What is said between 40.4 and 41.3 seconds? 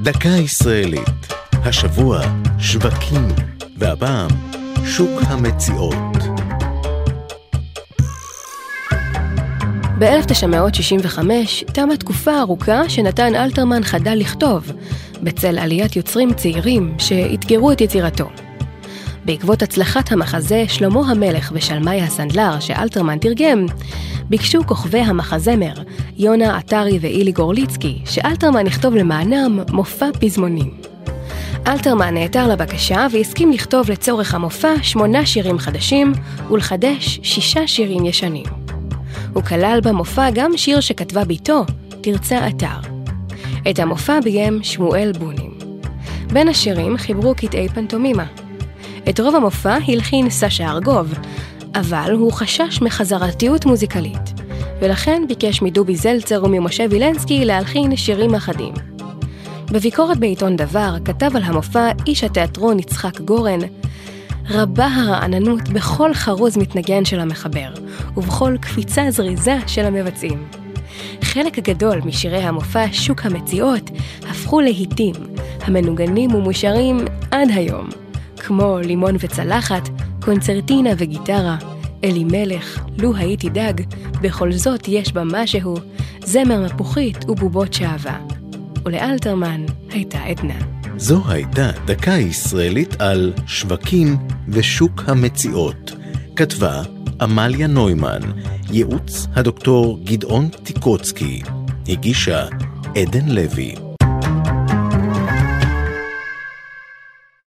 שיר שכתבה